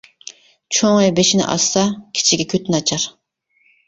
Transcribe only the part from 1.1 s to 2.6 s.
بېشىنى ئاچسا، كىچىكى